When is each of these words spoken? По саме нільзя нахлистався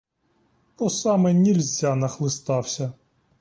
По 0.77 0.89
саме 0.89 1.33
нільзя 1.33 1.95
нахлистався 1.95 2.93